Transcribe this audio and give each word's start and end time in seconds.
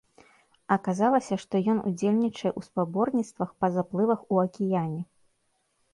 Аказалася, 0.75 1.35
што 1.43 1.61
ён 1.73 1.77
удзельнічае 1.89 2.49
ў 2.57 2.61
спаборніцтвах 2.69 3.49
па 3.61 3.67
заплывах 3.77 4.19
у 4.35 4.45
акіяне. 4.49 5.01